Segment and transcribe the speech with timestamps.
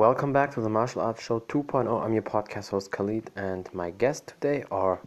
[0.00, 2.02] Welcome back to the Martial Arts Show 2.0.
[2.02, 4.98] I'm your podcast host Khalid, and my guest today, or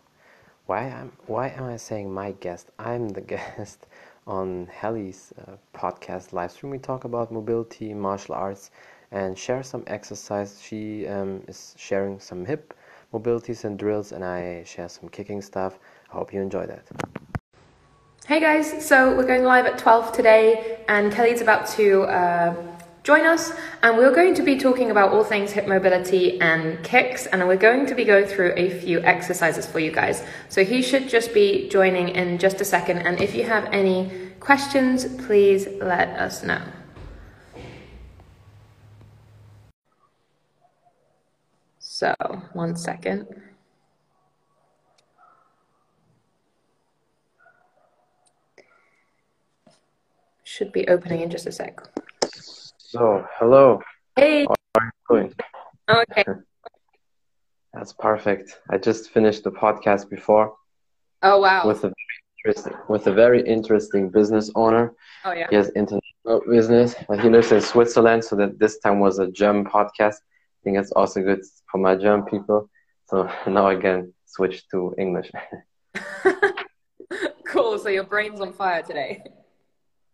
[0.67, 2.69] why am why am I saying my guest?
[2.77, 3.87] I'm the guest
[4.27, 6.69] on Hali's uh, podcast live stream.
[6.69, 8.69] We talk about mobility, martial arts,
[9.09, 10.61] and share some exercise.
[10.61, 12.75] She um, is sharing some hip
[13.11, 15.79] mobilities and drills, and I share some kicking stuff.
[16.11, 16.85] I hope you enjoy that.
[18.27, 22.03] Hey guys, so we're going live at 12 today, and Kelly's about to.
[22.03, 22.72] Uh,
[23.03, 27.25] join us and we're going to be talking about all things hip mobility and kicks
[27.27, 30.23] and we're going to be going through a few exercises for you guys.
[30.47, 34.09] So he should just be joining in just a second and if you have any
[34.39, 36.61] questions please let us know.
[41.79, 42.13] So
[42.53, 43.27] one second.
[50.45, 51.81] Should be opening in just a sec
[52.93, 53.81] so, hello.
[54.15, 54.45] Hey.
[54.45, 55.33] How are you doing?
[55.89, 56.25] Okay.
[57.73, 58.59] That's perfect.
[58.69, 60.53] I just finished the podcast before.
[61.23, 61.65] Oh wow.
[61.65, 61.91] With a
[62.45, 64.93] interesting, with a very interesting business owner.
[65.25, 65.47] Oh yeah.
[65.49, 69.31] He has international business, but he lives in Switzerland, so that this time was a
[69.31, 70.17] German podcast.
[70.17, 72.69] I think it's also good for my German people.
[73.09, 75.31] So now again, switch to English.
[77.47, 77.79] cool.
[77.79, 79.23] So your brain's on fire today.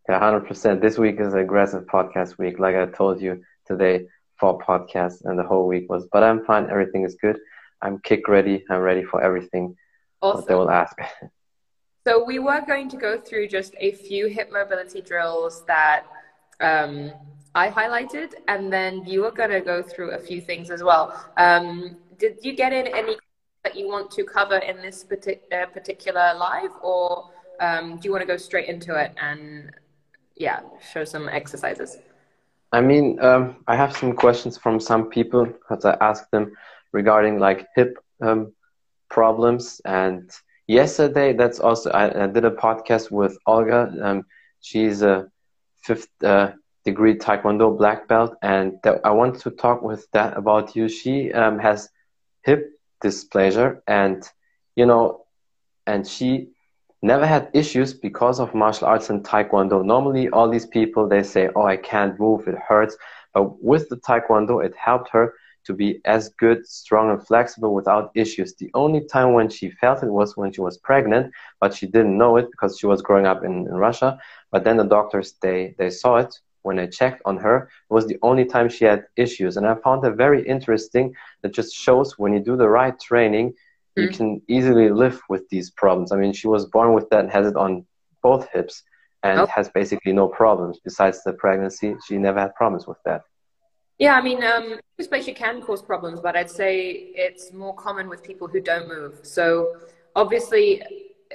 [0.09, 0.81] Yeah, hundred percent.
[0.81, 4.07] This week is an aggressive podcast week, like I told you today.
[4.39, 6.07] for podcasts and the whole week was.
[6.11, 6.67] But I'm fine.
[6.67, 7.37] Everything is good.
[7.83, 8.63] I'm kick ready.
[8.71, 9.75] I'm ready for everything.
[10.21, 10.45] Awesome.
[10.47, 10.97] they will ask.
[12.07, 16.05] So we were going to go through just a few hip mobility drills that
[16.59, 17.11] um,
[17.53, 21.05] I highlighted, and then you were going to go through a few things as well.
[21.37, 23.17] Um, did you get in any
[23.63, 27.29] that you want to cover in this partic- uh, particular live, or
[27.59, 29.69] um, do you want to go straight into it and
[30.39, 31.97] yeah, show some exercises.
[32.71, 36.53] I mean, um, I have some questions from some people because I asked them
[36.93, 38.53] regarding like hip um,
[39.09, 39.81] problems.
[39.85, 40.31] And
[40.67, 43.93] yesterday, that's also I, I, did a podcast with Olga.
[44.01, 44.25] Um,
[44.61, 45.29] she's a
[45.83, 46.51] fifth uh,
[46.85, 50.87] degree Taekwondo black belt, and th- I want to talk with that about you.
[50.87, 51.89] She um, has
[52.43, 52.71] hip
[53.03, 54.23] dysplasia, and
[54.75, 55.25] you know,
[55.85, 56.49] and she
[57.01, 59.83] never had issues because of martial arts and taekwondo.
[59.83, 62.97] Normally all these people they say oh i can't move it hurts.
[63.33, 65.33] But with the taekwondo it helped her
[65.65, 68.55] to be as good strong and flexible without issues.
[68.55, 72.17] The only time when she felt it was when she was pregnant but she didn't
[72.17, 74.19] know it because she was growing up in, in russia.
[74.51, 78.05] But then the doctors they they saw it when I checked on her, it was
[78.07, 79.57] the only time she had issues.
[79.57, 81.15] And I found that very interesting.
[81.41, 83.53] That just shows when you do the right training,
[83.99, 84.17] you mm.
[84.17, 86.11] can easily live with these problems.
[86.11, 87.85] I mean, she was born with that and has it on
[88.21, 88.83] both hips
[89.23, 89.45] and oh.
[89.47, 90.79] has basically no problems.
[90.83, 93.21] Besides the pregnancy, she never had problems with that.
[93.97, 96.89] Yeah, I mean, um, dysplasia can cause problems, but I'd say
[97.25, 99.19] it's more common with people who don't move.
[99.23, 99.75] So
[100.15, 100.81] obviously,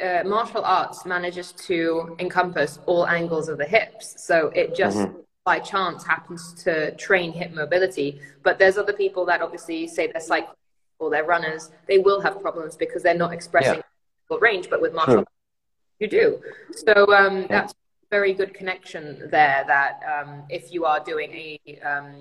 [0.03, 4.25] uh, martial arts manages to encompass all angles of the hips.
[4.25, 5.19] So it just mm-hmm.
[5.45, 8.21] by chance happens to train hip mobility.
[8.43, 10.21] But there's other people that obviously say they're
[10.99, 13.83] or they're runners, they will have problems because they're not expressing
[14.31, 14.37] yeah.
[14.41, 14.69] range.
[14.71, 15.33] But with martial arts,
[15.99, 16.41] you do.
[16.73, 17.47] So um, yeah.
[17.49, 17.75] that's
[18.11, 19.65] very good connection there.
[19.67, 22.15] That um, if you are doing a um,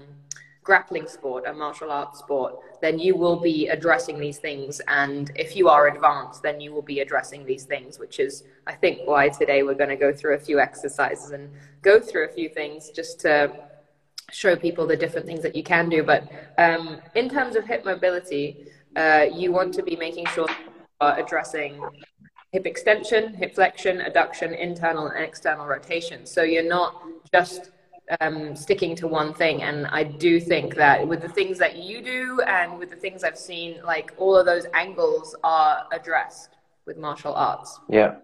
[0.63, 4.81] grappling sport, a martial arts sport, then you will be addressing these things.
[4.87, 8.73] And if you are advanced, then you will be addressing these things, which is, I
[8.73, 11.49] think, why today we're going to go through a few exercises and
[11.81, 13.51] go through a few things just to
[14.33, 16.03] show people the different things that you can do.
[16.03, 20.71] But um, in terms of hip mobility, uh, you want to be making sure you
[21.01, 21.81] are addressing
[22.51, 26.25] hip extension, hip flexion, adduction, internal and external rotation.
[26.25, 27.71] So you're not just
[28.21, 29.63] um, sticking to one thing.
[29.63, 33.23] And I do think that with the things that you do and with the things
[33.23, 37.79] I've seen, like all of those angles are addressed with martial arts.
[37.89, 38.15] Yeah,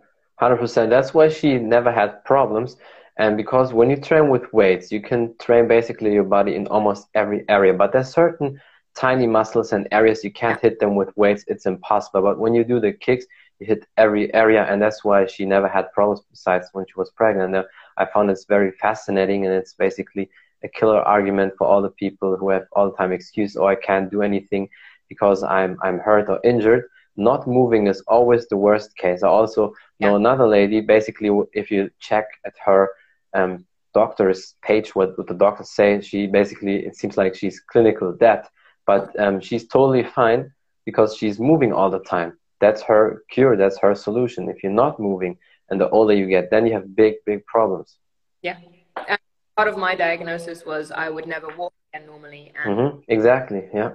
[0.42, 0.90] 100%.
[0.90, 2.78] That's why she never had problems
[3.20, 7.08] and because when you train with weights, you can train basically your body in almost
[7.16, 7.74] every area.
[7.74, 8.62] But there's certain
[8.96, 11.44] tiny muscles and areas you can't hit them with weights.
[11.48, 12.22] It's impossible.
[12.22, 13.26] But when you do the kicks,
[13.60, 16.22] you hit every area, and that's why she never had problems.
[16.32, 17.68] Besides when she was pregnant, and uh,
[17.98, 20.30] I found it's very fascinating, and it's basically
[20.64, 23.76] a killer argument for all the people who have all the time excuse, oh, I
[23.76, 24.70] can't do anything
[25.10, 26.86] because I'm I'm hurt or injured.
[27.18, 29.24] Not moving is always the worst case.
[29.24, 30.80] I also know another lady.
[30.80, 32.88] Basically, if you check at her
[33.34, 38.14] um, doctor's page what, what the doctors say she basically it seems like she's clinical
[38.14, 38.44] dead
[38.86, 40.52] but um, she's totally fine
[40.86, 45.00] because she's moving all the time that's her cure that's her solution if you're not
[45.00, 45.38] moving
[45.70, 47.98] and the older you get then you have big big problems
[48.42, 48.58] yeah
[48.96, 49.18] uh,
[49.60, 52.54] part of my diagnosis was I would never walk again normally.
[52.64, 53.00] And mm-hmm.
[53.10, 53.92] Exactly, yeah.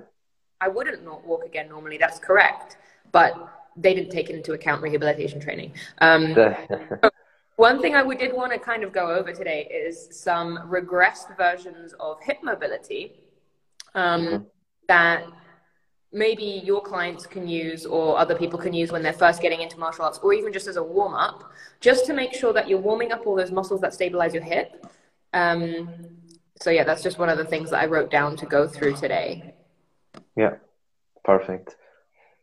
[0.60, 2.76] I wouldn't not walk again normally, that's correct.
[3.12, 3.32] But
[3.74, 5.72] they didn't take into account rehabilitation training.
[5.98, 6.34] Um,
[7.56, 11.94] one thing I did want to kind of go over today is some regressed versions
[12.00, 13.12] of hip mobility
[13.94, 14.44] um, mm-hmm.
[14.88, 15.24] that
[16.12, 19.78] maybe your clients can use or other people can use when they're first getting into
[19.78, 22.78] martial arts or even just as a warm up, just to make sure that you're
[22.78, 24.84] warming up all those muscles that stabilize your hip
[25.34, 25.88] um,
[26.60, 28.94] so yeah, that's just one of the things that I wrote down to go through
[28.94, 29.54] today.
[30.36, 30.54] Yeah,
[31.24, 31.76] perfect.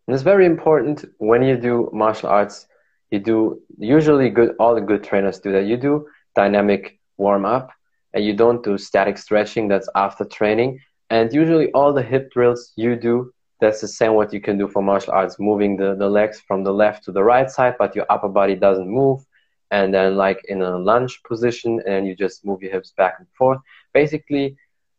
[0.05, 2.67] And it's very important when you do martial arts.
[3.11, 4.55] You do usually good.
[4.59, 5.65] All the good trainers do that.
[5.65, 7.71] You do dynamic warm up,
[8.13, 9.67] and you don't do static stretching.
[9.67, 10.79] That's after training.
[11.09, 14.67] And usually, all the hip drills you do, that's the same what you can do
[14.67, 17.95] for martial arts, moving the, the legs from the left to the right side, but
[17.95, 19.25] your upper body doesn't move
[19.71, 23.27] and then like in a lunge position and you just move your hips back and
[23.37, 23.59] forth
[23.93, 24.55] basically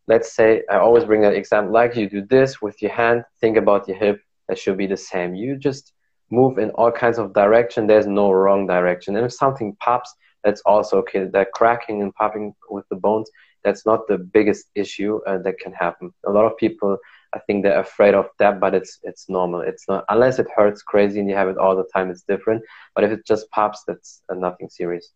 [0.08, 3.56] let's say i always bring that example like you do this with your hand think
[3.56, 5.92] about your hip that should be the same you just
[6.32, 10.62] move in all kinds of direction there's no wrong direction and if something pops that's
[10.62, 13.30] also okay that cracking and popping with the bones
[13.62, 16.98] that's not the biggest issue uh, that can happen a lot of people
[17.34, 19.60] I think they're afraid of that, but it's it's normal.
[19.60, 22.10] It's not unless it hurts crazy and you have it all the time.
[22.10, 22.62] It's different.
[22.94, 25.08] But if it just pops, that's uh, nothing serious.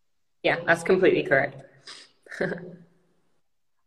[0.43, 1.63] Yeah, that's completely correct.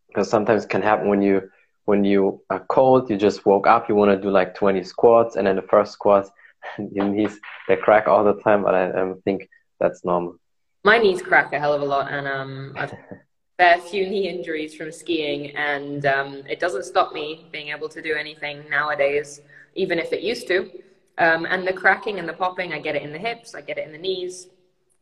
[0.08, 1.50] because sometimes it can happen when you
[1.86, 3.10] when you are cold.
[3.10, 3.90] You just woke up.
[3.90, 6.30] You want to do like 20 squats, and then the first squat,
[6.92, 8.64] your knees they crack all the time.
[8.64, 10.36] But I um, think that's normal.
[10.84, 12.92] My knees crack a hell of a lot, and um, I've
[13.60, 17.90] had a few knee injuries from skiing, and um, it doesn't stop me being able
[17.90, 19.42] to do anything nowadays,
[19.76, 20.70] even if it used to.
[21.18, 23.78] Um, and the cracking and the popping, I get it in the hips, I get
[23.78, 24.48] it in the knees,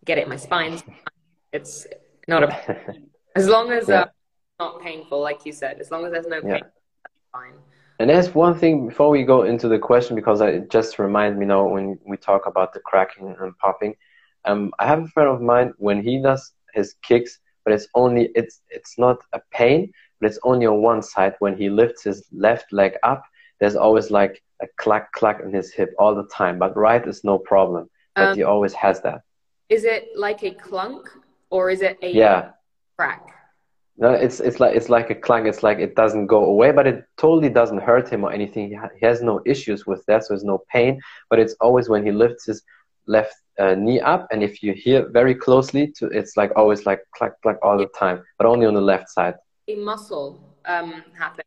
[0.03, 0.81] get it in my spine.
[1.53, 1.85] It's
[2.27, 2.95] not a
[3.35, 4.01] as long as yeah.
[4.01, 4.05] uh,
[4.59, 5.79] not painful, like you said.
[5.79, 6.61] As long as there's no pain, yeah.
[7.31, 7.53] fine.
[7.99, 11.45] And there's one thing before we go into the question, because it just reminds me
[11.45, 13.95] now when we talk about the cracking and popping.
[14.45, 18.29] Um, I have a friend of mine when he does his kicks but it's only
[18.33, 19.91] it's it's not a pain,
[20.21, 21.35] but it's only on one side.
[21.39, 23.23] When he lifts his left leg up,
[23.59, 26.59] there's always like a clack clack in his hip all the time.
[26.59, 27.89] But right is no problem.
[28.15, 29.19] But um, he always has that.
[29.67, 31.09] Is it like a clunk
[31.49, 32.51] or is it a yeah
[32.95, 33.36] crack?
[33.99, 35.47] No, it's it's like it's like a clunk.
[35.47, 38.69] It's like it doesn't go away, but it totally doesn't hurt him or anything.
[38.69, 41.01] He, ha- he has no issues with that, so there's no pain.
[41.31, 42.61] But it's always when he lifts his
[43.07, 46.99] left uh, knee up, and if you hear very closely, to it's like always like
[47.15, 49.33] clack clack all the time, but only on the left side.
[49.67, 51.43] A muscle um, happen,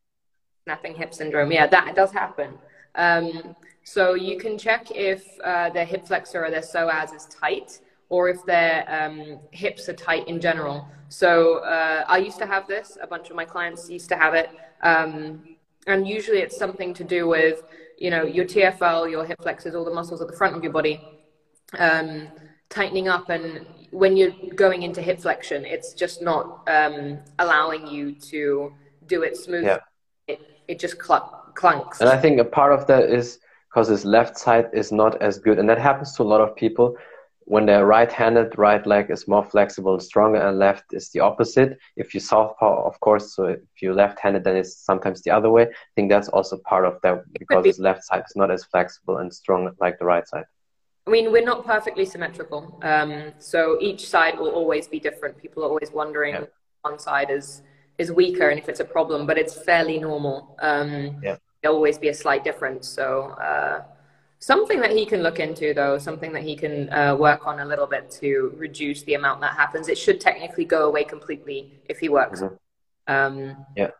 [0.65, 1.53] snapping hip syndrome.
[1.53, 2.59] Yeah, that does happen.
[2.97, 3.55] Um,
[3.85, 8.45] so you can check if uh, hip flexor or their psoas is tight, or if
[8.45, 10.87] their um, hips are tight in general.
[11.09, 12.99] So uh, I used to have this.
[13.01, 14.51] A bunch of my clients used to have it,
[14.83, 17.63] um, and usually it's something to do with
[17.97, 20.73] you know your TFL, your hip flexors, all the muscles at the front of your
[20.73, 21.01] body
[21.79, 22.29] um,
[22.69, 28.13] tightening up and when you're going into hip flexion it's just not um, allowing you
[28.13, 28.73] to
[29.07, 29.79] do it smoothly yeah.
[30.29, 34.05] it, it just cl- clunks and i think a part of that is because his
[34.05, 36.97] left side is not as good and that happens to a lot of people
[37.51, 41.77] when they're right-handed right leg is more flexible and stronger and left is the opposite
[41.97, 45.65] if you southpaw of course so if you're left-handed then it's sometimes the other way
[45.65, 47.71] i think that's also part of that because be.
[47.71, 50.45] his left side is not as flexible and strong like the right side
[51.07, 52.79] I mean, we're not perfectly symmetrical.
[52.83, 55.39] Um, so each side will always be different.
[55.39, 56.45] People are always wondering yeah.
[56.83, 57.63] one side is
[57.99, 60.57] is weaker and if it's a problem, but it's fairly normal.
[60.61, 61.37] Um, yeah.
[61.61, 62.87] There'll always be a slight difference.
[62.87, 63.83] So uh,
[64.41, 67.65] something that he can look into, though, something that he can uh, work on a
[67.65, 69.89] little bit to reduce the amount that happens.
[69.89, 72.41] It should technically go away completely if he works.
[72.41, 73.15] Mm-hmm.
[73.15, 73.91] Um, yeah.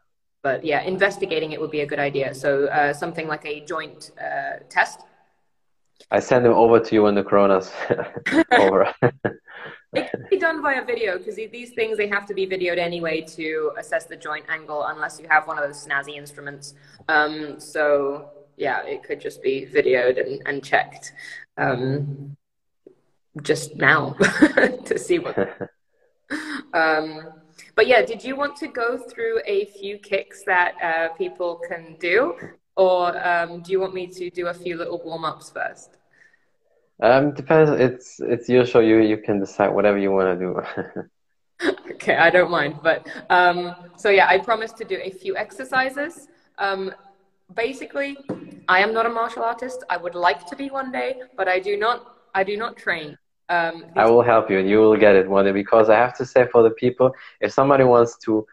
[0.43, 2.35] But yeah, investigating it would be a good idea.
[2.35, 5.01] So uh, something like a joint uh, test
[6.11, 7.73] I send them over to you when the corona's
[8.53, 8.93] over.
[9.03, 13.21] it can be done via video because these things they have to be videoed anyway
[13.21, 16.75] to assess the joint angle unless you have one of those snazzy instruments.
[17.09, 21.13] Um, so yeah, it could just be videoed and, and checked
[21.57, 22.37] um,
[23.43, 24.13] just now
[24.85, 25.37] to see what.
[26.75, 27.33] um,
[27.75, 31.97] but yeah, did you want to go through a few kicks that uh, people can
[31.99, 32.35] do,
[32.77, 35.97] or um, do you want me to do a few little warm ups first?
[37.03, 37.71] Um, depends.
[37.71, 38.81] It's it's your show.
[38.81, 41.71] You you can decide whatever you want to do.
[41.93, 42.81] okay, I don't mind.
[42.83, 46.29] But um, so yeah, I promised to do a few exercises.
[46.59, 46.93] Um,
[47.55, 48.17] basically,
[48.69, 49.85] I am not a martial artist.
[49.91, 52.17] I would like to be one day, but I do not.
[52.35, 53.17] I do not train.
[53.49, 55.53] Um, I will help you, and you will get it one day.
[55.53, 58.47] Because I have to say, for the people, if somebody wants to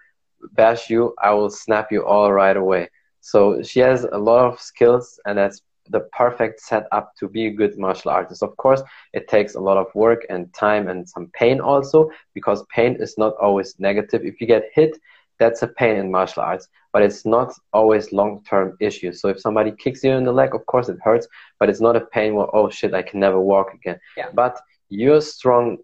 [0.54, 2.90] bash you, I will snap you all right away.
[3.22, 7.52] So she has a lot of skills, and that's the perfect setup to be a
[7.52, 8.44] good martial artist.
[8.44, 8.82] Of course,
[9.14, 13.18] it takes a lot of work and time and some pain also, because pain is
[13.18, 14.22] not always negative.
[14.26, 14.98] If you get hit,
[15.40, 19.22] that's a pain in martial arts, but it's not always long-term issues.
[19.22, 21.28] So if somebody kicks you in the leg, of course it hurts,
[21.60, 24.00] but it's not a pain where oh shit, I can never walk again.
[24.18, 24.30] Yeah.
[24.34, 25.78] But your strong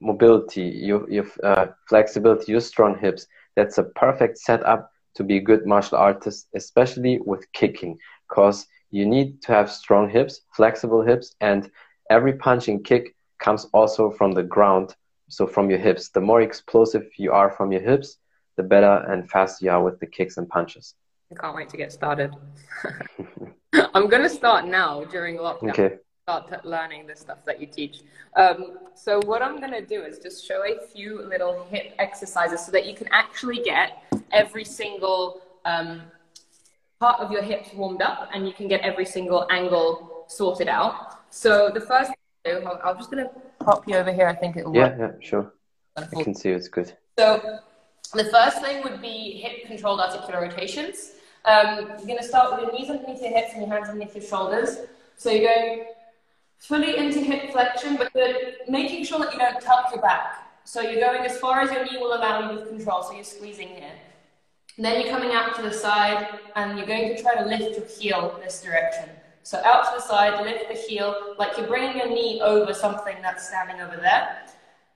[0.00, 5.40] mobility, your your uh, flexibility, your strong hips, that's a perfect setup to be a
[5.50, 7.96] good martial artist, especially with kicking,
[8.28, 11.70] because you need to have strong hips, flexible hips, and
[12.10, 14.96] every punch and kick comes also from the ground,
[15.28, 16.08] so from your hips.
[16.08, 18.18] The more explosive you are from your hips,
[18.62, 20.94] the better and faster you are with the kicks and punches.
[21.30, 22.34] I can't wait to get started.
[23.94, 25.70] I'm going to start now during lockdown.
[25.70, 25.96] Okay.
[26.28, 28.02] Start learning the stuff that you teach.
[28.36, 32.64] Um, so what I'm going to do is just show a few little hip exercises
[32.64, 36.02] so that you can actually get every single um,
[37.00, 41.34] part of your hips warmed up and you can get every single angle sorted out.
[41.34, 42.12] So the first
[42.44, 43.30] thing I'm just going to
[43.64, 44.26] pop you over here.
[44.26, 44.94] I think it'll work.
[44.98, 45.52] Yeah, yeah, sure.
[45.96, 46.96] I can see it's good.
[47.18, 47.60] So
[48.12, 51.12] the first thing would be hip controlled articular rotations.
[51.44, 54.14] Um, you're going to start with your knees underneath your hips and your hands underneath
[54.14, 54.78] your shoulders.
[55.16, 55.84] So you're going
[56.58, 58.12] fully into hip flexion, but
[58.68, 60.48] making sure that you don't tuck your back.
[60.64, 63.24] So you're going as far as your knee will allow you with control, so you're
[63.24, 63.92] squeezing here.
[64.76, 67.76] And then you're coming out to the side, and you're going to try to lift
[67.76, 69.08] your heel in this direction.
[69.42, 73.16] So out to the side, lift the heel, like you're bringing your knee over something
[73.20, 74.46] that's standing over there.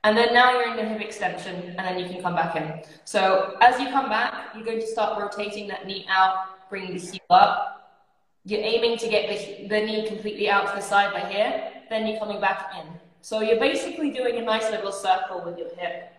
[0.07, 2.81] And then now you're in the hip extension, and then you can come back in.
[3.05, 7.01] So as you come back, you're going to start rotating that knee out, bringing the
[7.01, 8.07] heel up.
[8.45, 12.07] You're aiming to get the, the knee completely out to the side by here, then
[12.07, 12.87] you're coming back in.
[13.21, 16.13] So you're basically doing a nice little circle with your hip.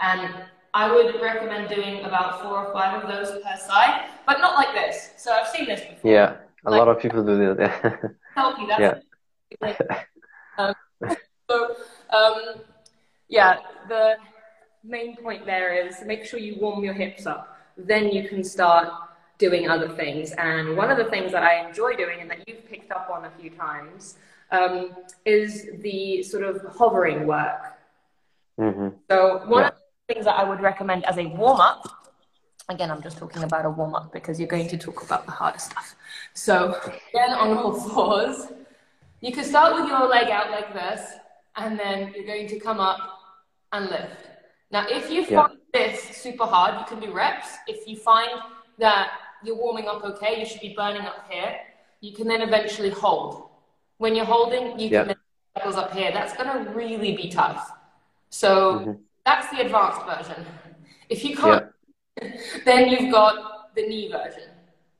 [0.00, 0.34] And
[0.74, 4.74] I would recommend doing about four or five of those per side, but not like
[4.74, 5.10] this.
[5.16, 6.10] So I've seen this before.
[6.10, 8.16] Yeah, a like, lot of people do that.
[8.34, 9.04] healthy, that's
[9.62, 10.02] yeah.
[10.58, 10.74] um,
[11.48, 11.76] so,
[12.10, 12.62] um,
[13.28, 13.58] yeah,
[13.88, 14.16] the
[14.84, 17.58] main point there is make sure you warm your hips up.
[17.76, 18.88] Then you can start
[19.38, 20.32] doing other things.
[20.32, 23.24] And one of the things that I enjoy doing and that you've picked up on
[23.24, 24.16] a few times
[24.50, 27.78] um, is the sort of hovering work.
[28.58, 28.88] Mm-hmm.
[29.08, 29.68] So one yeah.
[29.68, 32.12] of the things that I would recommend as a warm up,
[32.68, 35.32] again, I'm just talking about a warm up because you're going to talk about the
[35.32, 35.94] harder stuff.
[36.34, 36.80] So
[37.12, 38.48] again, on all fours,
[39.20, 41.14] you can start with your leg out like this,
[41.56, 43.17] and then you're going to come up
[43.72, 44.28] and lift.
[44.70, 47.48] Now, if you find this super hard, you can do reps.
[47.66, 48.30] If you find
[48.78, 49.10] that
[49.42, 51.56] you're warming up okay, you should be burning up here.
[52.00, 53.48] You can then eventually hold.
[53.96, 55.04] When you're holding, you yeah.
[55.04, 55.16] can then
[55.76, 56.10] up here.
[56.12, 57.72] That's going to really be tough.
[58.30, 58.92] So mm-hmm.
[59.24, 60.46] that's the advanced version.
[61.08, 61.66] If you can't,
[62.22, 62.30] yeah.
[62.64, 64.47] then you've got the knee version.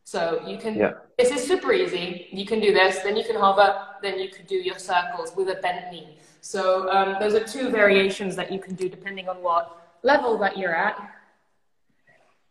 [0.09, 0.93] So you can, yeah.
[1.19, 2.29] this is super easy.
[2.31, 5.50] You can do this, then you can hover, then you could do your circles with
[5.50, 6.17] a bent knee.
[6.41, 9.65] So um, those are two variations that you can do depending on what
[10.03, 10.97] level that you're at.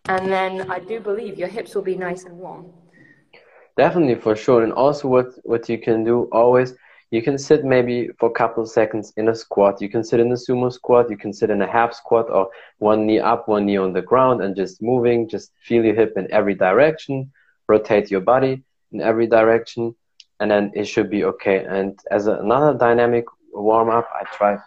[0.05, 2.67] And then I do believe your hips will be nice and warm.
[3.75, 4.63] Definitely, for sure.
[4.63, 6.75] And also, what, what you can do always,
[7.09, 9.81] you can sit maybe for a couple of seconds in a squat.
[9.81, 11.09] You can sit in a sumo squat.
[11.09, 14.03] You can sit in a half squat or one knee up, one knee on the
[14.03, 15.27] ground and just moving.
[15.27, 17.31] Just feel your hip in every direction.
[17.67, 19.95] Rotate your body in every direction.
[20.39, 21.65] And then it should be okay.
[21.65, 23.25] And as a, another dynamic
[23.57, 24.07] warm up.
[24.13, 24.57] I try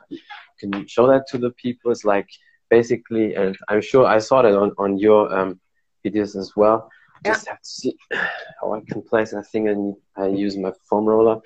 [0.58, 1.90] can show that to the people.
[1.90, 2.28] It's like
[2.68, 5.60] basically, and I'm sure I saw that on on your um,
[6.04, 6.90] videos as well.
[7.24, 7.32] Yeah.
[7.34, 7.98] Just have to see
[8.60, 9.34] how I can place.
[9.34, 11.40] I think I, need, I use my foam roller,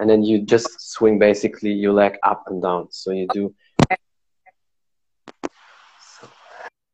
[0.00, 2.88] and then you just swing basically your leg up and down.
[2.90, 3.54] So you do.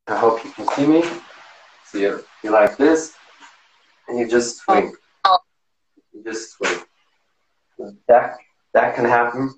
[0.06, 1.02] I hope you can see me.
[1.87, 3.14] So you you like this,
[4.14, 4.92] and you just swing.
[6.12, 6.80] You just swing.
[8.09, 8.37] That
[8.73, 9.50] that can happen.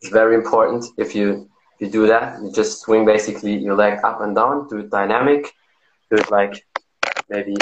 [0.00, 2.42] It's very important if you if you do that.
[2.42, 5.52] You just swing basically your leg up and down do it dynamic
[6.10, 6.54] do it like
[7.30, 7.54] maybe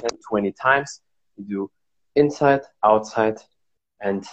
[0.00, 1.00] 10 20 times.
[1.36, 1.70] You do
[2.16, 3.38] inside outside
[4.00, 4.24] and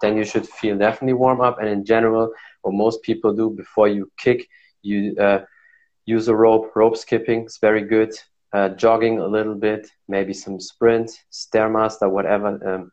[0.00, 1.58] then you should feel definitely warm up.
[1.60, 2.30] And in general
[2.62, 4.48] what most people do before you kick
[4.82, 5.40] you uh,
[6.06, 6.74] use a rope.
[6.74, 8.12] Rope skipping is very good
[8.54, 12.90] uh, jogging a little bit maybe some sprint stairmaster whatever um,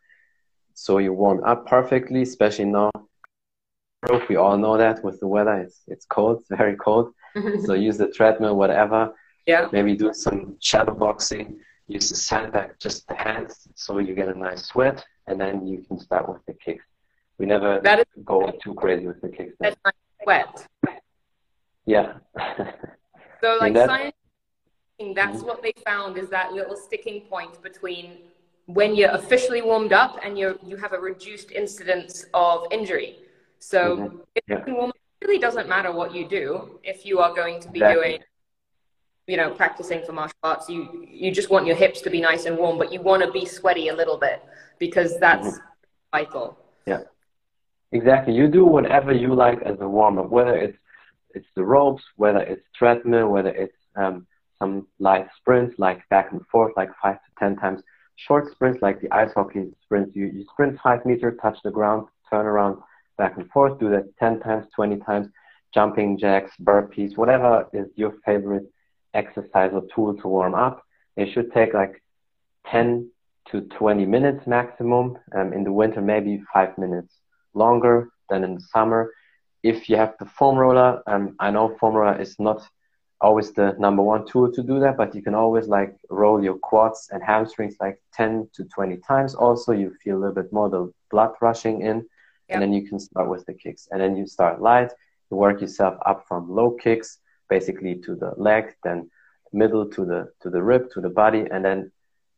[0.74, 2.92] so you warm up perfectly especially now
[4.30, 7.14] we all know that with the weather, it's it's cold, it's very cold.
[7.66, 9.14] so use the treadmill, whatever.
[9.46, 9.70] Yeah.
[9.72, 11.60] Maybe do some shadow boxing.
[11.88, 15.84] Use the sandbag, just the hands, so you get a nice sweat, and then you
[15.86, 16.86] can start with the kicks.
[17.38, 19.56] We never that is, go too crazy with the kicks.
[19.60, 20.68] That's nice sweat.
[21.86, 22.14] Yeah.
[23.42, 24.16] so like science,
[25.16, 28.06] that's what they found is that little sticking point between
[28.68, 33.12] when you're officially warmed up and you you have a reduced incidence of injury.
[33.60, 34.18] So mm-hmm.
[34.48, 34.64] yeah.
[34.66, 38.02] it really doesn't matter what you do if you are going to be exactly.
[38.02, 38.20] doing
[39.28, 42.46] you know practicing for martial arts you you just want your hips to be nice
[42.46, 44.44] and warm but you want to be sweaty a little bit
[44.80, 46.18] because that's mm-hmm.
[46.18, 47.02] vital yeah
[47.92, 50.78] exactly you do whatever you like as a warm up whether it's
[51.36, 54.26] it's the ropes whether it's treadmill whether it's um,
[54.62, 57.82] some light sprints like back and forth like five to ten times
[58.16, 62.08] short sprints like the ice hockey sprints you, you sprint five meters touch the ground
[62.30, 62.78] turn around
[63.18, 65.28] back and forth do that 10 times 20 times
[65.74, 68.68] jumping jacks burpees whatever is your favorite
[69.14, 70.84] exercise or tool to warm up.
[71.18, 72.02] It should take like
[72.68, 73.10] 10
[73.52, 75.18] to 20 minutes maximum.
[75.36, 77.14] Um, in the winter, maybe five minutes
[77.54, 79.12] longer than in the summer.
[79.64, 82.62] If you have the foam roller, um, I know foam roller is not
[83.22, 86.58] always the number one tool to do that, but you can always like roll your
[86.58, 89.36] quads and hamstrings like 10 to 20 times.
[89.36, 92.06] Also, you feel a little bit more the blood rushing in, yep.
[92.50, 93.88] and then you can start with the kicks.
[93.92, 94.92] And then you start light,
[95.30, 99.10] you work yourself up from low kicks basically to the leg, then
[99.54, 101.92] middle to the to the rib, to the body, and then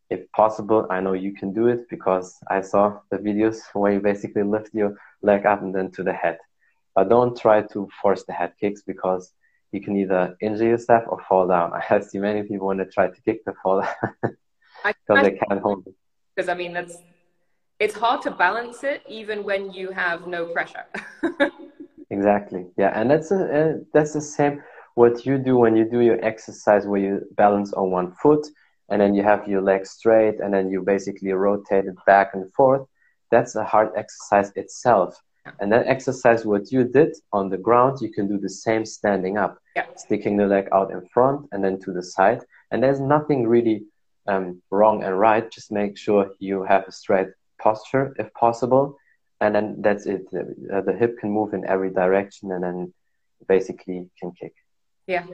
[0.09, 4.01] if possible, I know you can do it because I saw the videos where you
[4.01, 6.39] basically lift your leg up and then to the head.
[6.93, 9.31] But don't try to force the head kicks because
[9.73, 11.73] you can either injure yourself or fall down.
[11.73, 13.81] I have seen many people when they try to kick the fall
[14.21, 15.95] because they can't hold it.
[16.35, 16.97] Because I mean that's
[17.79, 20.85] it's hard to balance it even when you have no pressure.
[22.09, 22.67] exactly.
[22.77, 24.61] Yeah, and that's a, uh, that's the same
[24.95, 28.45] what you do when you do your exercise where you balance on one foot
[28.89, 32.53] and then you have your legs straight and then you basically rotate it back and
[32.53, 32.85] forth
[33.31, 35.19] that's a hard exercise itself
[35.59, 39.37] and that exercise what you did on the ground you can do the same standing
[39.37, 39.57] up.
[39.75, 39.85] Yeah.
[39.95, 42.41] sticking the leg out in front and then to the side.
[42.69, 43.85] And there's nothing really
[44.27, 45.49] um, wrong and right.
[45.49, 47.29] Just make sure you have a straight
[47.59, 48.97] posture if possible.
[49.41, 50.27] And then that's it.
[50.31, 52.93] Uh, the hip can move in every direction and then
[53.47, 54.53] basically can kick.
[55.07, 55.25] Yeah.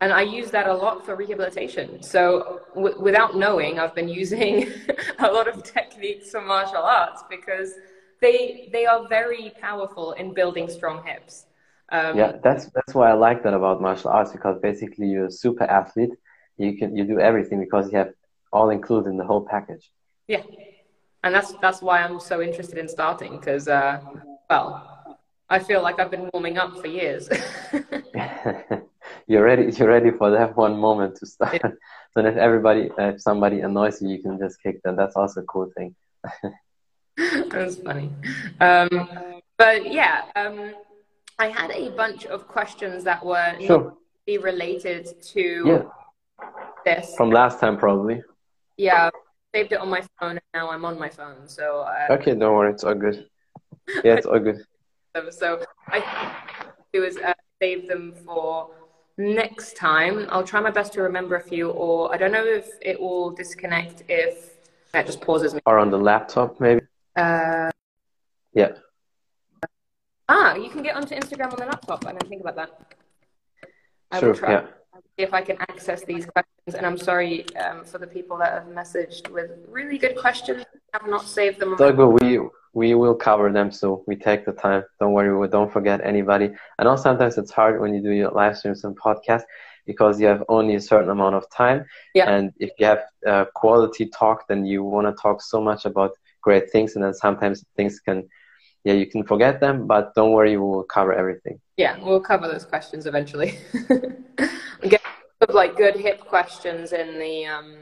[0.00, 2.02] And I use that a lot for rehabilitation.
[2.02, 4.70] So w- without knowing, I've been using
[5.18, 7.72] a lot of techniques for martial arts because
[8.20, 11.46] they they are very powerful in building strong hips.
[11.92, 15.30] Um, yeah, that's that's why I like that about martial arts because basically you're a
[15.30, 16.10] super athlete.
[16.56, 18.12] You can you do everything because you have
[18.52, 19.90] all included in the whole package.
[20.28, 20.42] Yeah,
[21.24, 24.00] and that's that's why I'm so interested in starting because uh,
[24.48, 27.28] well, I feel like I've been warming up for years.
[29.26, 31.70] you're ready you're ready for that one moment to start yeah.
[32.12, 35.44] so if everybody if somebody annoys you you can just kick them that's also a
[35.44, 35.94] cool thing
[37.50, 38.10] that's funny
[38.60, 39.08] um,
[39.58, 40.74] but yeah um,
[41.38, 43.96] i had a bunch of questions that were sure.
[44.26, 45.82] related to yeah.
[46.84, 48.22] this from last time probably
[48.76, 49.10] yeah
[49.54, 52.54] saved it on my phone and now i'm on my phone so uh, okay don't
[52.54, 53.26] worry it's all good
[54.04, 54.64] yeah it's all good
[55.30, 55.98] so i
[56.92, 58.70] it was uh, save them for
[59.20, 60.26] next time.
[60.30, 63.30] I'll try my best to remember a few, or I don't know if it will
[63.30, 64.56] disconnect if
[64.92, 65.60] that just pauses me.
[65.66, 66.79] Or on the laptop, maybe.
[67.20, 67.70] Uh,
[68.54, 68.72] yeah.
[70.28, 72.06] Ah, you can get onto Instagram on the laptop.
[72.06, 72.70] I didn't think about that.
[74.10, 74.52] I sure, will try.
[74.52, 74.66] Yeah.
[75.16, 76.74] See if I can access these questions.
[76.76, 80.64] And I'm sorry um, for the people that have messaged with really good questions.
[80.94, 81.74] I have not saved them.
[81.76, 82.22] So good.
[82.22, 82.40] We
[82.72, 86.50] we will cover them so we take the time don't worry we don't forget anybody
[86.78, 89.42] i know sometimes it's hard when you do your live streams and podcasts
[89.86, 92.30] because you have only a certain amount of time yeah.
[92.30, 96.12] and if you have uh, quality talk then you want to talk so much about
[96.40, 98.28] great things and then sometimes things can
[98.84, 101.60] yeah you can forget them but don't worry we will cover everything.
[101.76, 103.58] Yeah we'll cover those questions eventually.
[104.82, 105.02] Get
[105.48, 107.76] like good hip questions in the um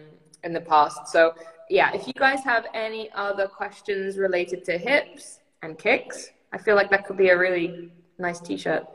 [0.44, 1.08] in the past.
[1.08, 1.34] So
[1.68, 6.76] yeah, if you guys have any other questions related to hips and kicks, I feel
[6.76, 8.86] like that could be a really nice T-shirt.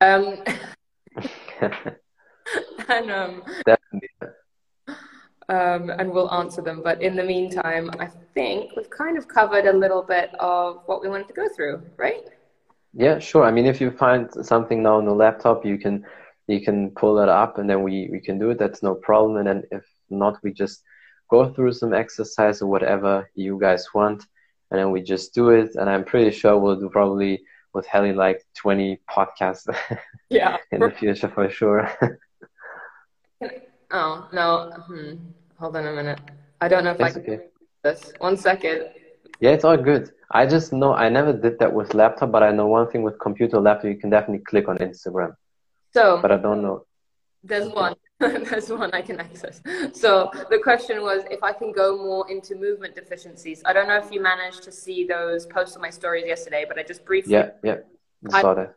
[0.00, 0.42] Um,
[2.88, 3.42] and um,
[5.48, 6.82] um, and we'll answer them.
[6.82, 11.02] But in the meantime, I think we've kind of covered a little bit of what
[11.02, 12.24] we wanted to go through, right?
[12.94, 13.44] Yeah, sure.
[13.44, 16.04] I mean, if you find something now on the laptop, you can
[16.46, 18.58] you can pull it up, and then we we can do it.
[18.58, 19.36] That's no problem.
[19.36, 20.82] And then if not, we just
[21.30, 24.24] go through some exercise or whatever you guys want,
[24.70, 25.74] and then we just do it.
[25.74, 27.42] And I'm pretty sure we'll do probably
[27.74, 29.66] with Hali like 20 podcasts.
[30.30, 30.58] Yeah.
[30.72, 31.90] in the future for sure.
[33.90, 34.70] oh no!
[34.86, 35.14] Hmm.
[35.58, 36.20] Hold on a minute.
[36.60, 37.44] I don't know if it's I can okay.
[37.82, 38.12] this.
[38.18, 38.90] One second.
[39.40, 40.12] Yeah, it's all good.
[40.30, 43.18] I just know I never did that with laptop, but I know one thing with
[43.18, 45.34] computer laptop, you can definitely click on Instagram.
[45.94, 46.84] So, but I don't know.
[47.42, 47.94] There's one.
[48.20, 49.62] There's one I can access.
[49.92, 53.62] So the question was if I can go more into movement deficiencies.
[53.64, 56.78] I don't know if you managed to see those posts on my stories yesterday, but
[56.78, 57.34] I just briefly.
[57.34, 57.76] Yeah, yeah,
[58.32, 58.74] I saw that.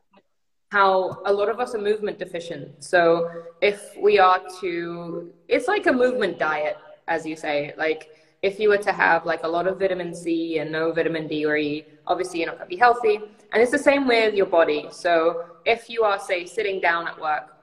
[0.71, 2.81] How a lot of us are movement deficient.
[2.81, 3.29] So
[3.61, 6.77] if we are to, it's like a movement diet,
[7.09, 7.73] as you say.
[7.77, 8.09] Like
[8.41, 11.45] if you were to have like a lot of vitamin C and no vitamin D
[11.45, 13.19] or E, obviously you're not going to be healthy.
[13.51, 14.87] And it's the same with your body.
[14.91, 17.53] So if you are, say, sitting down at work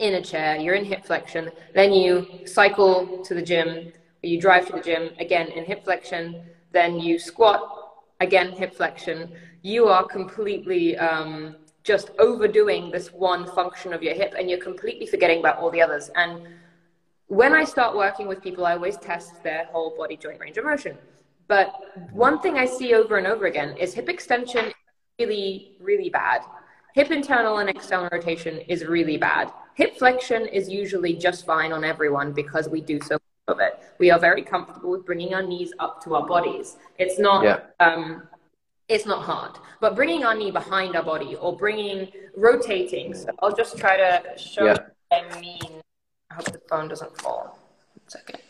[0.00, 3.92] in a chair, you're in hip flexion, then you cycle to the gym,
[4.24, 6.42] or you drive to the gym, again in hip flexion,
[6.72, 7.60] then you squat,
[8.20, 9.30] again hip flexion,
[9.62, 15.06] you are completely um, just overdoing this one function of your hip and you're completely
[15.06, 16.10] forgetting about all the others.
[16.16, 16.48] And
[17.28, 20.64] when I start working with people, I always test their whole body joint range of
[20.64, 20.96] motion.
[21.46, 21.74] But
[22.12, 24.72] one thing I see over and over again is hip extension
[25.18, 26.40] really, really bad.
[26.94, 31.84] Hip internal and external rotation is really bad hip flexion is usually just fine on
[31.84, 33.80] everyone because we do so much of it.
[33.98, 36.76] We are very comfortable with bringing our knees up to our bodies.
[36.98, 37.44] It's not.
[37.44, 37.60] Yeah.
[37.80, 38.28] Um,
[38.88, 43.14] it's not hard, but bringing our knee behind our body or bringing rotating.
[43.14, 44.72] So I'll just try to show yeah.
[44.72, 45.82] what I mean.
[46.30, 47.58] I hope the phone doesn't fall.
[47.94, 48.40] One second.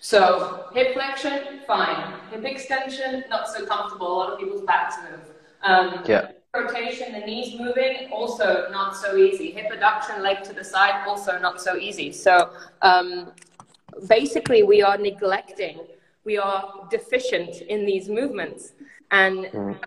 [0.00, 2.14] So hip flexion, fine.
[2.30, 4.06] Hip extension, not so comfortable.
[4.06, 5.20] A lot of people's backs move.
[5.62, 9.50] Um, yeah rotation, the knees moving, also not so easy.
[9.52, 12.12] Hip adduction, leg to the side, also not so easy.
[12.12, 12.50] So
[12.82, 13.32] um,
[14.08, 15.80] basically, we are neglecting,
[16.24, 18.72] we are deficient in these movements.
[19.10, 19.78] And mm.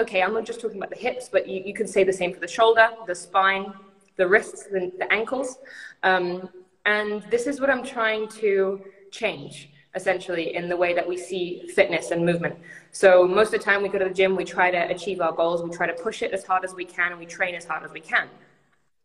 [0.00, 2.32] okay, I'm not just talking about the hips, but you, you can say the same
[2.32, 3.72] for the shoulder, the spine,
[4.16, 5.58] the wrists, the, the ankles.
[6.02, 6.48] Um,
[6.84, 11.68] and this is what I'm trying to change essentially in the way that we see
[11.74, 12.56] fitness and movement.
[12.92, 15.32] So most of the time we go to the gym, we try to achieve our
[15.32, 17.66] goals, we try to push it as hard as we can, and we train as
[17.66, 18.28] hard as we can.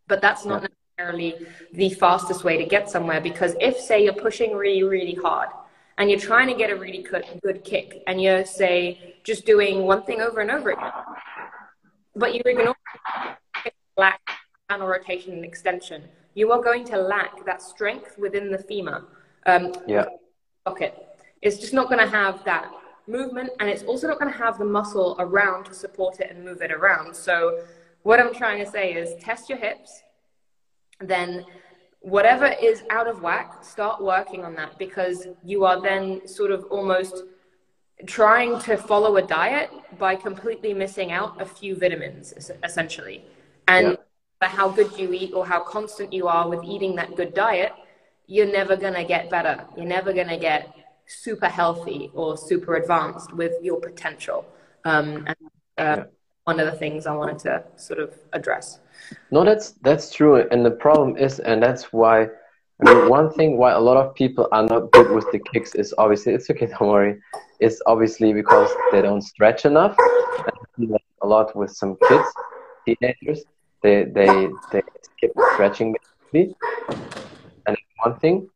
[0.08, 0.66] But that's not
[0.98, 1.36] necessarily
[1.74, 5.50] the fastest way to get somewhere because if say you're pushing really, really hard
[5.98, 9.84] and you're trying to get a really good, good kick and you're say just doing
[9.84, 10.92] one thing over and over again,
[12.16, 12.76] but you ignore
[13.98, 14.22] lack
[14.70, 16.04] panel rotation and extension,
[16.36, 19.06] you are going to lack that strength within the femur.
[19.46, 20.06] Um, yeah
[20.68, 20.94] pocket.
[21.42, 22.70] It's just not going to have that
[23.08, 26.44] movement and it's also not going to have the muscle around to support it and
[26.44, 27.16] move it around.
[27.16, 27.62] So,
[28.04, 30.02] what I'm trying to say is test your hips,
[31.00, 31.46] then
[32.02, 36.64] whatever is out of whack, start working on that because you are then sort of
[36.66, 37.24] almost
[38.06, 42.34] trying to follow a diet by completely missing out a few vitamins,
[42.64, 43.26] essentially.
[43.68, 43.98] And
[44.42, 44.48] yeah.
[44.48, 47.74] how good you eat or how constant you are with eating that good diet,
[48.28, 49.66] you're never going to get better.
[49.76, 50.74] You're never going to get
[51.08, 54.46] super healthy or super advanced with your potential.
[54.86, 55.38] Um, and
[55.78, 56.04] uh, yeah.
[56.48, 58.80] One of the things I wanted to sort of address.
[59.32, 62.28] No, that's that's true, and the problem is, and that's why.
[62.80, 65.74] I mean, one thing why a lot of people are not good with the kicks
[65.74, 67.20] is obviously it's okay, don't worry.
[67.60, 69.96] It's obviously because they don't stretch enough.
[71.24, 72.30] a lot with some kids,
[72.86, 73.44] teenagers,
[73.84, 74.32] they they
[74.72, 76.56] they skip stretching basically
[77.66, 78.50] and one thing.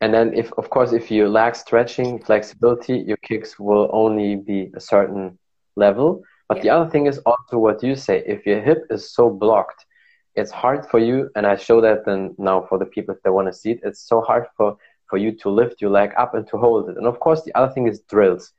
[0.00, 4.70] And then if, of course, if you lack stretching flexibility, your kicks will only be
[4.74, 5.38] a certain
[5.74, 6.22] level.
[6.48, 6.62] But yeah.
[6.62, 8.22] the other thing is also what you say.
[8.26, 9.84] If your hip is so blocked,
[10.34, 11.30] it's hard for you.
[11.34, 13.80] And I show that then now for the people if they want to see it.
[13.82, 14.76] It's so hard for,
[15.08, 16.96] for you to lift your leg up and to hold it.
[16.96, 18.52] And of course, the other thing is drills.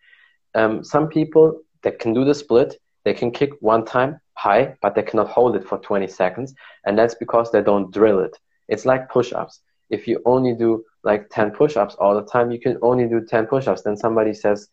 [0.56, 4.96] Um, some people that can do the split, they can kick one time high, but
[4.96, 6.54] they cannot hold it for 20 seconds.
[6.86, 8.38] And that's because they don't drill it.
[8.68, 12.60] It's like push ups if you only do like 10 push-ups all the time you
[12.60, 14.68] can only do 10 push-ups then somebody says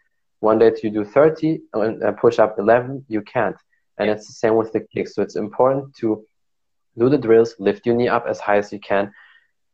[0.44, 3.56] one day you do 30 and push up 11 you can't.
[3.98, 5.14] And it's the same with the kicks.
[5.14, 6.24] So it's important to
[6.98, 9.12] do the drills lift your knee up as high as you can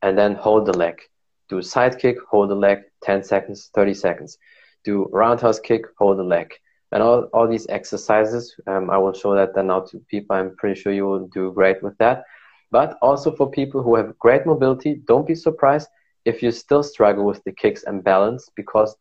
[0.02, 1.02] and then hold the leg.
[1.48, 4.38] Do side kick hold the leg 10 seconds 30 seconds.
[4.84, 6.54] Do roundhouse kick hold the leg.
[6.92, 10.36] And all, all these exercises um, i will show that then now to people.
[10.36, 12.24] I'm pretty sure you will do great with that.
[12.70, 15.88] But also for people who have great mobility, don't be surprised
[16.24, 18.94] if you still struggle with the kicks and balance because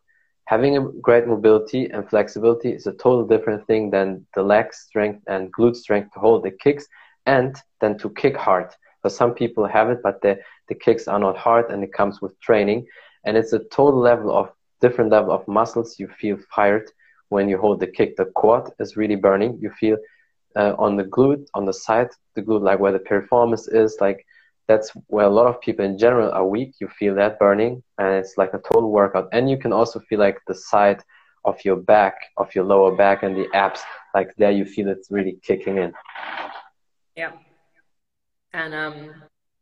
[0.50, 5.22] having a great mobility and flexibility is a total different thing than the leg strength
[5.28, 6.88] and glute strength to hold the kicks
[7.28, 8.68] and then to kick hard.
[9.04, 12.20] For some people have it, but the, the kicks are not hard and it comes
[12.20, 12.88] with training.
[13.26, 14.50] And it's a total level of
[14.82, 16.00] different level of muscles.
[16.00, 16.90] You feel fired
[17.30, 18.16] when you hold the kick.
[18.16, 19.60] The quad is really burning.
[19.62, 19.98] You feel
[20.56, 24.26] uh, on the glute, on the side, the glute, like where the piriformis is, like
[24.70, 26.76] that's where a lot of people in general are weak.
[26.80, 29.28] You feel that burning, and it's like a total workout.
[29.34, 31.02] And you can also feel like the side
[31.44, 33.82] of your back, of your lower back, and the abs,
[34.14, 35.92] like there you feel it's really kicking in.
[37.16, 37.32] Yeah.
[38.54, 38.96] And um,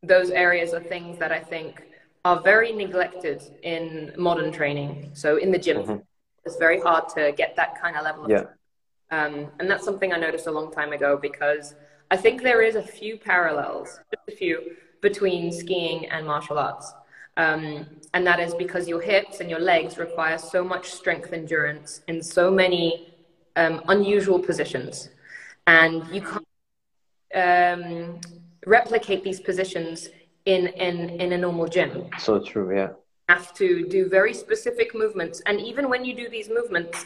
[0.03, 1.83] those areas are things that I think
[2.25, 5.11] are very neglected in modern training.
[5.13, 5.97] So in the gym, mm-hmm.
[6.45, 8.43] it's very hard to get that kind of level of yeah.
[9.09, 11.75] Um, and that's something I noticed a long time ago because
[12.11, 16.93] I think there is a few parallels, just a few, between skiing and martial arts.
[17.37, 22.01] Um, and that is because your hips and your legs require so much strength endurance
[22.07, 23.13] in so many
[23.55, 25.09] um, unusual positions.
[25.67, 26.43] And you can't
[27.35, 28.19] um,
[28.65, 30.09] replicate these positions
[30.45, 32.09] in, in, in a normal gym.
[32.17, 32.89] So true, yeah.
[33.29, 35.41] Have to do very specific movements.
[35.45, 37.05] And even when you do these movements,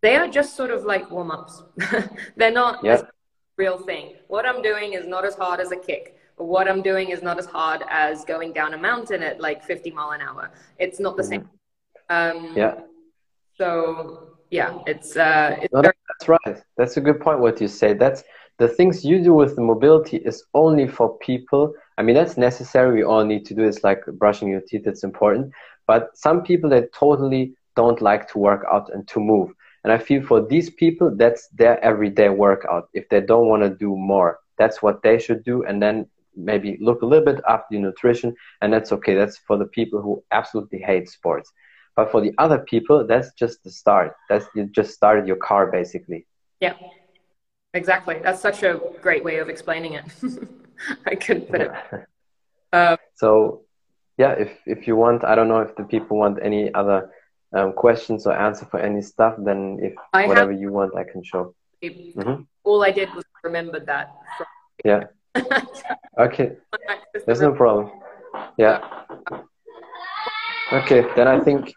[0.00, 1.62] they are just sort of like warm ups.
[2.36, 3.02] They're not yeah.
[3.56, 4.14] real thing.
[4.28, 6.17] What I'm doing is not as hard as a kick.
[6.38, 9.90] What I'm doing is not as hard as going down a mountain at like 50
[9.90, 10.50] mile an hour.
[10.78, 11.30] It's not the mm-hmm.
[11.30, 11.50] same.
[12.10, 12.74] Um, yeah.
[13.56, 16.62] So yeah, it's uh, it's no, very- that's right.
[16.76, 17.40] That's a good point.
[17.40, 17.92] What you say.
[17.92, 18.22] That's
[18.58, 21.74] the things you do with the mobility is only for people.
[21.96, 22.94] I mean, that's necessary.
[22.94, 23.64] We all need to do.
[23.64, 24.86] It's like brushing your teeth.
[24.86, 25.52] It's important.
[25.86, 29.50] But some people that totally don't like to work out and to move.
[29.84, 32.88] And I feel for these people, that's their everyday workout.
[32.94, 35.64] If they don't want to do more, that's what they should do.
[35.64, 36.06] And then
[36.38, 39.14] maybe look a little bit after the nutrition, and that's okay.
[39.14, 41.52] That's for the people who absolutely hate sports.
[41.96, 44.14] But for the other people, that's just the start.
[44.28, 46.26] That's you just started your car basically.
[46.60, 46.74] Yeah,
[47.74, 48.20] exactly.
[48.22, 50.04] That's such a great way of explaining it.
[51.06, 51.72] I couldn't put it.
[52.70, 53.62] Um, so,
[54.18, 57.10] yeah, if if you want, I don't know if the people want any other
[57.56, 61.04] um, questions or answer for any stuff, then if I whatever have, you want, I
[61.04, 61.54] can show.
[61.82, 62.42] Mm-hmm.
[62.64, 64.12] All I did was remember that.
[64.36, 64.46] From-
[64.84, 65.04] yeah.
[66.18, 66.56] okay.
[67.26, 67.90] There's no problem.
[68.56, 68.80] Yeah.
[70.72, 71.72] Okay, then I think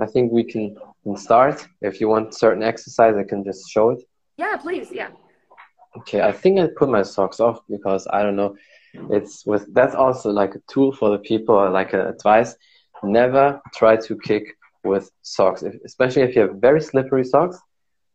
[0.00, 0.76] I think we can,
[1.16, 1.66] start.
[1.80, 4.02] If you want certain exercise, I can just show it.
[4.36, 4.88] Yeah, please.
[4.92, 5.08] Yeah.
[5.98, 8.54] Okay, I think I put my socks off because I don't know.
[9.10, 12.54] It's with that's also like a tool for the people, like an advice
[13.02, 17.58] never try to kick with socks, if, especially if you have very slippery socks.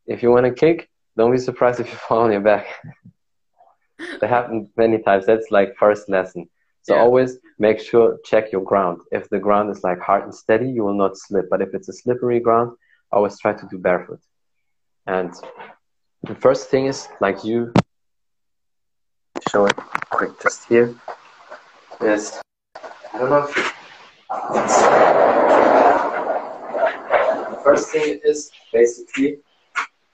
[0.08, 2.68] If you want to kick, don't be surprised if you fall on your back.
[3.98, 5.26] That happened many times.
[5.26, 6.50] That's like first lesson.
[6.84, 7.02] So yeah.
[7.02, 9.02] always make sure check your ground.
[9.12, 11.50] If the ground is like hard and steady, you will not slip.
[11.50, 12.78] But if it's a slippery ground,
[13.12, 14.20] always try to do barefoot.
[15.08, 15.34] And
[16.24, 17.74] the first thing is like you
[19.50, 19.76] show it
[20.10, 20.96] quick just here.
[22.02, 22.42] Yes,
[23.14, 23.56] I don't know if
[27.50, 29.40] the first thing is basically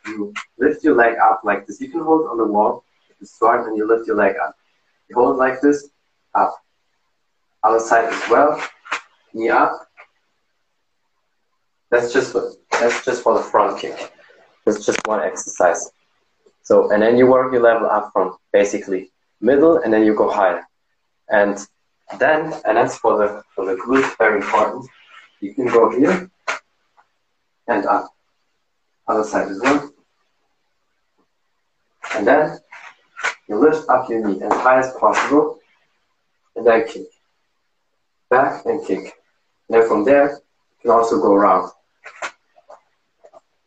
[0.05, 1.81] you lift your leg up like this.
[1.81, 2.83] You can hold on the wall.
[3.21, 4.55] You start and you lift your leg up.
[5.07, 5.89] You hold like this,
[6.33, 6.55] up.
[7.63, 8.61] Other side as well.
[9.33, 9.87] Knee up.
[11.91, 14.11] That's just for, that's just for the front kick.
[14.65, 15.91] That's just one exercise.
[16.63, 20.29] So and then you work your level up from basically middle and then you go
[20.29, 20.63] higher.
[21.29, 21.57] And
[22.17, 24.89] then, and that's for the, for the glutes, very important,
[25.39, 26.29] you can go here
[27.67, 28.09] and up.
[29.07, 29.91] Other side as well.
[32.15, 32.59] And then
[33.51, 35.59] you lift up your knee as high as possible
[36.55, 37.07] and then kick.
[38.29, 39.11] Back and kick.
[39.67, 41.69] And then from there, you can also go around.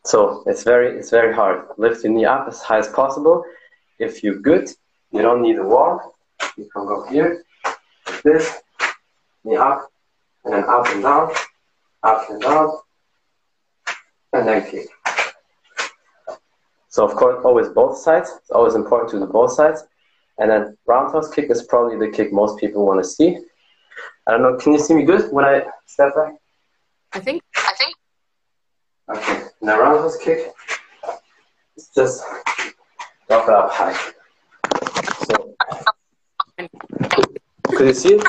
[0.06, 1.66] So it's very, it's very hard.
[1.76, 3.44] Lift your knee up as high as possible.
[3.98, 4.70] If you're good,
[5.12, 6.16] you don't need a wall.
[6.56, 7.44] You can go here
[8.22, 8.62] this,
[9.44, 9.92] knee up,
[10.44, 11.30] and then up and down,
[12.02, 12.78] up and down,
[14.32, 14.88] and then kick.
[16.94, 18.30] So of course, always both sides.
[18.38, 19.82] It's always important to do both sides.
[20.38, 23.36] And then roundhouse kick is probably the kick most people want to see.
[24.28, 24.56] I don't know.
[24.58, 26.34] Can you see me good when I step back?
[27.12, 27.42] I think.
[27.56, 27.96] I think.
[29.12, 29.42] Okay.
[29.60, 30.52] Now roundhouse kick.
[31.76, 32.22] It's just
[33.26, 33.98] drop it up high.
[35.26, 35.56] So
[37.76, 38.24] could you see it?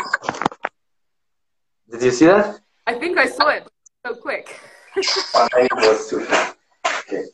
[1.91, 2.59] Did you see that?
[2.87, 3.67] I think I saw it
[4.03, 4.59] so quick.
[4.97, 6.57] I think it was too fast.
[7.01, 7.25] Okay.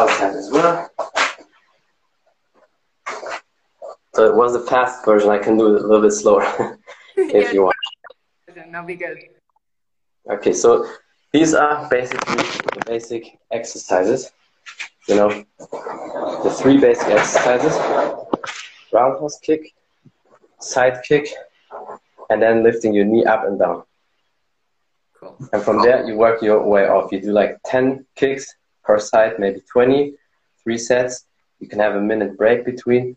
[0.00, 0.90] Outside as well.
[4.14, 5.28] So it was the fast version.
[5.28, 6.42] I can do it a little bit slower
[7.16, 7.76] if yeah, you want.
[8.54, 9.18] That'll be good.
[10.30, 10.88] Okay, so
[11.34, 12.36] these are basically
[12.76, 14.32] the basic exercises.
[15.06, 15.44] You know,
[16.44, 17.76] the three basic exercises:
[18.94, 19.74] roundhouse kick,
[20.60, 21.28] side kick,
[22.30, 23.82] and then lifting your knee up and down.
[25.12, 25.36] Cool.
[25.52, 27.12] And from there, you work your way off.
[27.12, 28.54] You do like 10 kicks
[28.90, 30.14] per side, maybe 20,
[30.62, 31.26] three sets.
[31.60, 33.16] You can have a minute break between.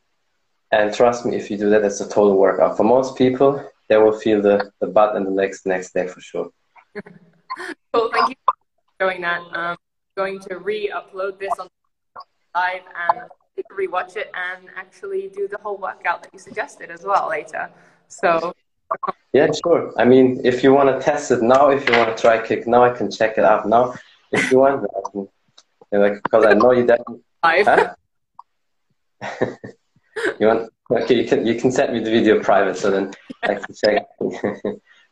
[0.72, 2.78] And trust me, if you do that, it's a total workout.
[2.78, 3.52] For most people,
[3.90, 6.50] they will feel the, the butt and the legs the next day for sure.
[7.94, 8.10] cool.
[8.14, 8.54] Thank you for
[9.02, 9.42] showing that.
[9.42, 9.78] Um, I'm
[10.16, 11.68] going to re upload this on
[12.54, 13.16] live and
[13.80, 17.70] rewatch it and actually do the whole workout that you suggested as well later.
[18.08, 18.54] So.
[19.32, 19.92] Yeah, sure.
[19.98, 22.68] I mean, if you want to test it now, if you want to try kick
[22.68, 23.96] now, I can check it out now.
[24.32, 25.28] If you want, I can,
[26.00, 27.22] like, because I know you definitely.
[27.44, 27.94] Huh?
[30.40, 30.70] you want?
[30.92, 33.12] Okay, you can you can send me the video private, so then
[33.44, 34.06] I can check.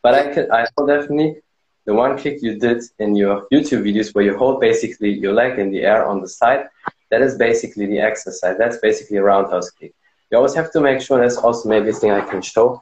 [0.01, 1.41] but I could, I will definitely
[1.85, 5.59] the one kick you did in your YouTube videos where you hold basically your leg
[5.59, 6.67] in the air on the side,
[7.09, 8.57] that is basically the exercise.
[8.57, 9.93] That's basically a roundhouse kick.
[10.29, 12.81] You always have to make sure that's also maybe a thing I can show.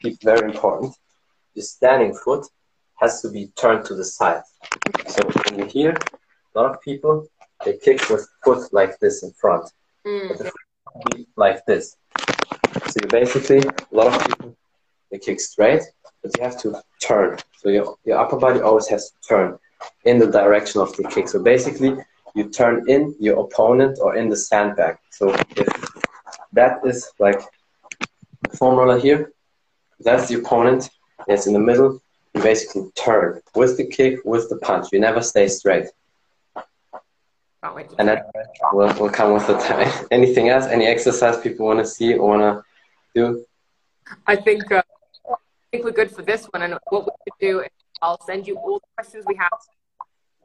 [0.00, 0.94] It's very important.
[1.54, 2.46] The standing foot
[3.00, 4.42] has to be turned to the side.
[5.06, 7.26] So when you hear a lot of people,
[7.64, 9.70] they kick with foot like this in front.
[10.06, 10.50] Mm.
[11.36, 11.96] Like this.
[12.88, 14.56] So you basically, a lot of people,
[15.10, 15.82] they kick straight,
[16.22, 17.38] but you have to turn.
[17.58, 19.58] So your, your upper body always has to turn
[20.04, 21.28] in the direction of the kick.
[21.28, 21.96] So basically,
[22.34, 24.98] you turn in your opponent or in the sandbag.
[25.10, 25.68] So if
[26.52, 27.40] that is like
[28.48, 29.32] the foam roller here,
[30.00, 30.90] that's the opponent,
[31.28, 32.00] it's in the middle,
[32.34, 34.88] you basically turn with the kick, with the punch.
[34.92, 35.86] You never stay straight.
[37.62, 38.22] And then
[38.72, 40.06] will will come with the time.
[40.10, 40.64] Anything else?
[40.66, 42.64] Any exercise people want to see or want to
[43.14, 43.44] do?
[44.26, 44.82] I think uh,
[45.28, 45.34] I
[45.70, 46.62] think we're good for this one.
[46.62, 47.70] And what we could do is
[48.00, 49.52] I'll send you all the questions we have,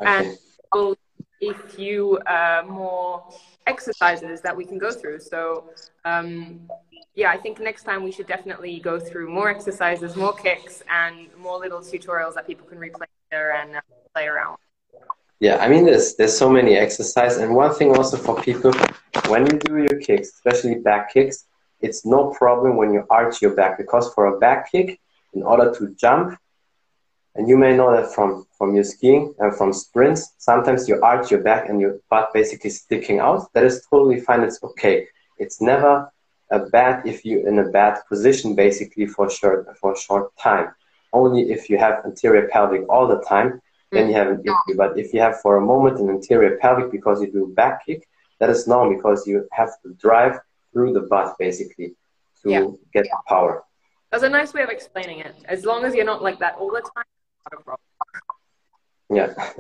[0.02, 0.30] okay.
[0.30, 0.38] and
[0.74, 0.98] we'll
[1.42, 3.24] a few uh, more
[3.68, 5.20] exercises that we can go through.
[5.20, 5.66] So,
[6.04, 6.70] um,
[7.14, 11.28] yeah, I think next time we should definitely go through more exercises, more kicks, and
[11.38, 13.82] more little tutorials that people can replay there and uh,
[14.14, 14.58] play around.
[15.46, 18.74] Yeah, I mean, there's there's so many exercises, and one thing also for people,
[19.32, 21.46] when you do your kicks, especially back kicks,
[21.82, 25.00] it's no problem when you arch your back because for a back kick,
[25.36, 26.36] in order to jump,
[27.36, 31.30] and you may know that from, from your skiing and from sprints, sometimes you arch
[31.30, 33.54] your back and your butt basically sticking out.
[33.54, 34.42] That is totally fine.
[34.42, 35.08] It's okay.
[35.38, 36.12] It's never
[36.50, 40.70] a bad if you're in a bad position basically for short for a short time.
[41.14, 43.62] Only if you have anterior pelvic all the time,
[43.96, 44.78] then you have an issue.
[44.78, 48.08] But if you have for a moment an anterior pelvic because you do back kick,
[48.40, 50.40] that is normal because you have to drive
[50.72, 51.96] through the butt basically
[52.44, 52.68] to yeah.
[52.94, 53.18] get yeah.
[53.28, 53.64] power.
[54.12, 55.36] That's a nice way of explaining it.
[55.46, 57.06] As long as you're not like that all the time,
[59.10, 59.34] yeah.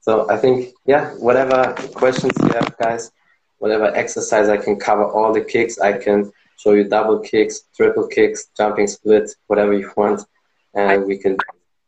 [0.00, 3.12] So I think, yeah, whatever questions you have, guys,
[3.58, 5.78] whatever exercise I can cover all the kicks.
[5.78, 10.22] I can show you double kicks, triple kicks, jumping split, whatever you want,
[10.74, 11.36] and we can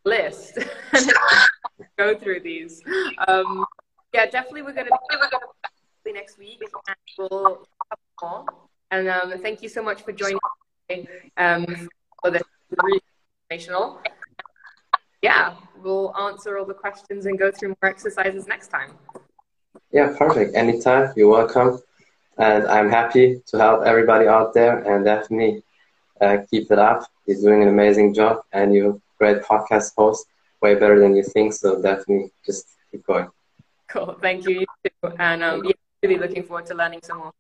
[0.05, 0.59] list
[1.97, 2.83] go through these.
[3.29, 3.65] Um,
[4.13, 4.91] yeah, definitely we're gonna
[6.05, 8.45] be next week, and we'll have more.
[8.91, 10.39] And um, thank you so much for joining.
[11.37, 11.89] Um,
[12.23, 13.01] for this really
[13.51, 14.01] informational
[15.25, 18.91] yeah, we'll answer all the questions and go through more exercises next time.
[19.91, 20.55] Yeah, perfect.
[20.55, 21.81] Anytime, you're welcome.
[22.37, 25.63] And I'm happy to help everybody out there and definitely
[26.21, 27.07] uh, keep it up.
[27.27, 30.27] You're doing an amazing job and you're a great podcast host,
[30.65, 31.53] way better than you think.
[31.53, 33.29] So definitely just keep going.
[33.89, 34.17] Cool.
[34.27, 34.61] Thank you.
[34.61, 35.13] you too.
[35.19, 37.33] And um, yeah, really looking forward to learning some more.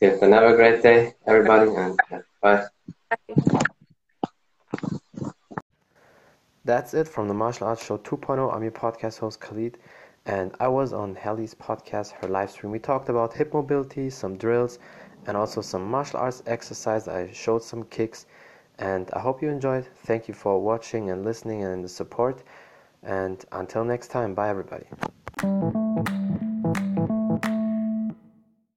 [0.00, 2.66] Yeah, then have a great day, everybody, and yeah, bye.
[3.12, 3.60] bye.
[6.64, 8.54] That's it from the Martial Arts Show 2.0.
[8.54, 9.76] I'm your podcast host Khalid,
[10.24, 12.72] and I was on Hali's podcast, her live stream.
[12.72, 14.78] We talked about hip mobility, some drills,
[15.26, 17.08] and also some martial arts exercise.
[17.08, 18.26] I showed some kicks,
[18.80, 19.86] and I hope you enjoyed.
[20.04, 22.42] Thank you for watching and listening and the support.
[23.02, 24.86] And until next time, bye everybody.